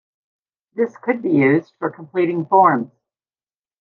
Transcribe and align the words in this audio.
This 0.73 0.97
could 0.97 1.21
be 1.21 1.29
used 1.29 1.73
for 1.77 1.91
completing 1.91 2.47
forms. 2.47 2.91